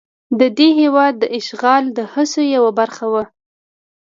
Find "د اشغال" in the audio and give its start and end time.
1.19-1.83